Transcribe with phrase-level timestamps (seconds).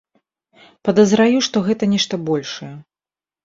[0.89, 2.75] Падазраю, што гэта нешта большае.